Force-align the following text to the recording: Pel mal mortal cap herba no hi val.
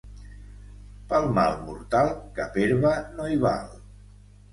Pel 1.11 1.27
mal 1.35 1.53
mortal 1.65 2.09
cap 2.39 2.57
herba 2.63 2.95
no 3.19 3.29
hi 3.35 3.39
val. 3.45 3.71